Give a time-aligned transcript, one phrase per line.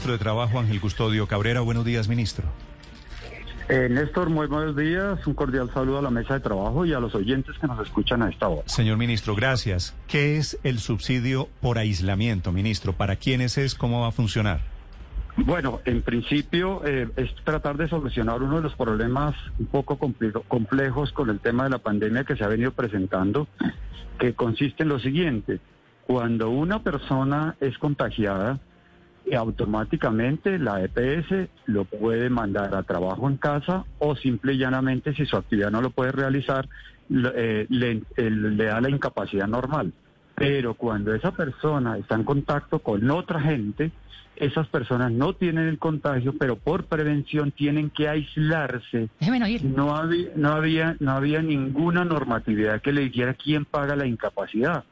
[0.00, 1.60] Ministro de Trabajo, Ángel Custodio Cabrera.
[1.60, 2.46] Buenos días, ministro.
[3.68, 5.26] Eh, Néstor, muy buenos días.
[5.26, 8.22] Un cordial saludo a la mesa de trabajo y a los oyentes que nos escuchan
[8.22, 8.62] a esta hora.
[8.64, 9.94] Señor ministro, gracias.
[10.08, 12.94] ¿Qué es el subsidio por aislamiento, ministro?
[12.94, 13.74] ¿Para quiénes es?
[13.74, 14.62] ¿Cómo va a funcionar?
[15.36, 21.12] Bueno, en principio eh, es tratar de solucionar uno de los problemas un poco complejos
[21.12, 23.48] con el tema de la pandemia que se ha venido presentando,
[24.18, 25.60] que consiste en lo siguiente.
[26.06, 28.60] Cuando una persona es contagiada,
[29.34, 35.26] automáticamente la EPS lo puede mandar a trabajo en casa o simple y llanamente si
[35.26, 36.68] su actividad no lo puede realizar,
[37.10, 39.92] eh, le, le da la incapacidad normal.
[40.34, 43.92] Pero cuando esa persona está en contacto con otra gente,
[44.40, 49.10] esas personas no tienen el contagio, pero por prevención tienen que aislarse.
[49.68, 54.84] No había, no había, no había ninguna normatividad que le dijera quién paga la incapacidad,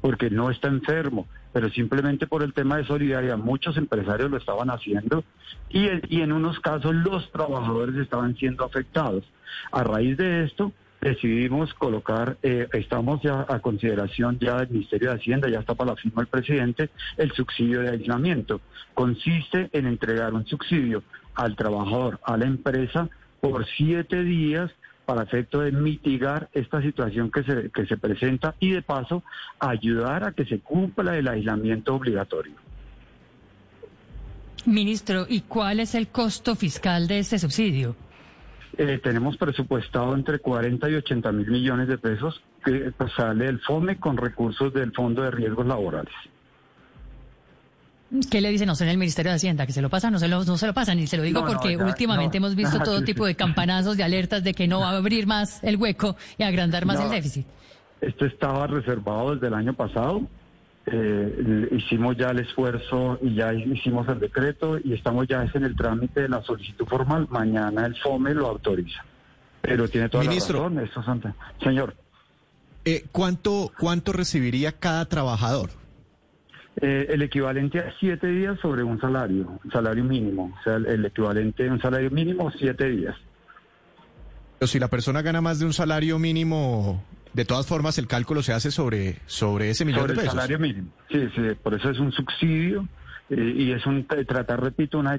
[0.00, 4.70] porque no está enfermo, pero simplemente por el tema de solidaridad muchos empresarios lo estaban
[4.70, 5.24] haciendo
[5.70, 5.88] y,
[6.20, 9.24] en unos casos los trabajadores estaban siendo afectados.
[9.72, 15.16] A raíz de esto, decidimos colocar, eh, estamos ya a consideración ya del Ministerio de
[15.16, 18.60] Hacienda, ya está para la firma del presidente, el subsidio de aislamiento.
[18.94, 21.02] Consiste en entregar un subsidio
[21.34, 23.08] al trabajador, a la empresa,
[23.40, 24.70] por siete días
[25.06, 29.22] para efecto de mitigar esta situación que se, que se presenta y de paso
[29.58, 32.54] ayudar a que se cumpla el aislamiento obligatorio.
[34.66, 37.94] Ministro, ¿y cuál es el costo fiscal de este subsidio?
[38.76, 43.60] Eh, tenemos presupuestado entre 40 y 80 mil millones de pesos que pues, sale el
[43.60, 46.12] FOME con recursos del Fondo de Riesgos Laborales.
[48.30, 49.66] ¿Qué le dicen en el Ministerio de Hacienda?
[49.66, 50.12] ¿Que se lo pasan?
[50.12, 50.98] No se lo, no se lo pasan.
[50.98, 54.54] Y se lo digo porque últimamente hemos visto todo tipo de campanazos, de alertas de
[54.54, 57.46] que no va a abrir más el hueco y agrandar más el déficit.
[58.00, 60.22] Esto estaba reservado desde el año pasado.
[60.86, 65.74] Eh, hicimos ya el esfuerzo y ya hicimos el decreto y estamos ya en el
[65.74, 67.26] trámite de la solicitud formal.
[67.28, 69.04] Mañana el FOME lo autoriza.
[69.62, 71.24] Pero tiene toda Ministro, la razón.
[71.24, 71.96] Esto Señor.
[72.84, 75.70] Eh, ¿cuánto, ¿Cuánto recibiría cada trabajador?
[76.78, 80.54] Eh, el equivalente a siete días sobre un salario, un salario mínimo.
[80.60, 83.16] O sea, el, equivalente a un salario mínimo, siete días.
[84.58, 88.42] Pero si la persona gana más de un salario mínimo, de todas formas, el cálculo
[88.42, 90.24] se hace sobre, sobre ese millón de pesos.
[90.24, 90.88] el salario mínimo.
[91.10, 92.86] Sí, sí, por eso es un subsidio
[93.30, 95.18] eh, y es un tratar, repito, una,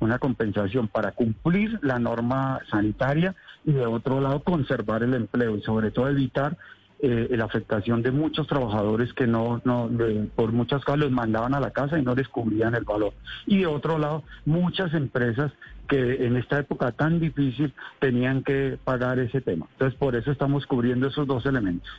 [0.00, 5.62] una compensación para cumplir la norma sanitaria y de otro lado conservar el empleo y
[5.62, 6.56] sobre todo evitar
[7.00, 9.90] eh, la afectación de muchos trabajadores que no, no
[10.34, 13.12] por muchas cosas los mandaban a la casa y no descubrían el valor.
[13.46, 15.52] Y de otro lado, muchas empresas
[15.88, 19.66] que en esta época tan difícil tenían que pagar ese tema.
[19.72, 21.90] Entonces, por eso estamos cubriendo esos dos elementos.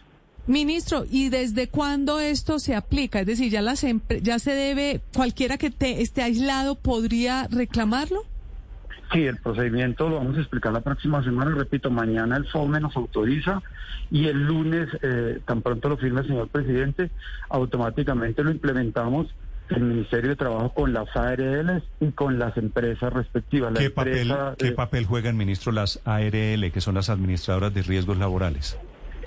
[0.47, 3.19] Ministro, ¿y desde cuándo esto se aplica?
[3.19, 3.86] Es decir, ya, las
[4.22, 8.24] ya se debe, cualquiera que te, esté aislado podría reclamarlo?
[9.12, 11.51] Sí, el procedimiento lo vamos a explicar la próxima semana.
[11.56, 13.62] Repito, mañana el FOME nos autoriza
[14.12, 17.09] y el lunes, eh, tan pronto lo firme el señor presidente,
[17.50, 19.28] automáticamente lo implementamos
[19.69, 23.73] el Ministerio de Trabajo con las ARL y con las empresas respectivas.
[23.73, 28.78] ¿Qué, papel, ¿qué papel juegan, ministro, las ARL, que son las administradoras de riesgos laborales?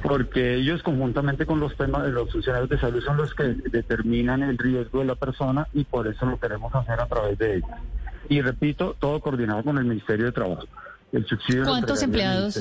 [0.02, 4.42] Porque ellos conjuntamente con los temas de los funcionarios de salud son los que determinan
[4.42, 7.70] el riesgo de la persona y por eso lo queremos hacer a través de ellos.
[8.28, 10.66] Y repito, todo coordinado con el Ministerio de Trabajo.
[11.12, 12.60] El subsidio ¿Cuántos empleados?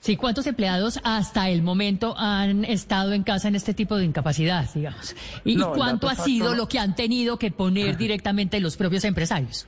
[0.00, 4.68] Sí, ¿cuántos empleados hasta el momento han estado en casa en este tipo de incapacidad,
[4.72, 5.16] digamos?
[5.44, 9.66] ¿Y cuánto ha sido lo que han tenido que poner directamente los propios empresarios?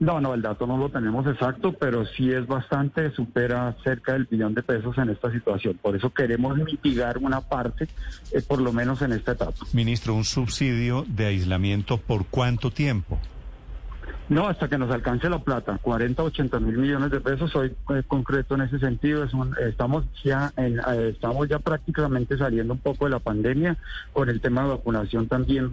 [0.00, 4.26] No, no, el dato no lo tenemos exacto, pero sí es bastante, supera cerca del
[4.26, 5.78] billón de pesos en esta situación.
[5.80, 7.88] Por eso queremos mitigar una parte,
[8.32, 9.64] eh, por lo menos en esta etapa.
[9.72, 13.18] Ministro, ¿un subsidio de aislamiento por cuánto tiempo?
[14.28, 18.02] No, hasta que nos alcance la plata, 40, 80 mil millones de pesos, soy eh,
[18.06, 23.04] concreto en ese sentido, es estamos, ya en, eh, estamos ya prácticamente saliendo un poco
[23.04, 23.76] de la pandemia,
[24.14, 25.70] con el tema de vacunación también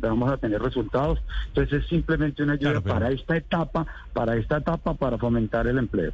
[0.00, 4.94] vamos a tener resultados, entonces es simplemente una ayuda para esta etapa, para esta etapa,
[4.94, 6.10] para fomentar el empleo.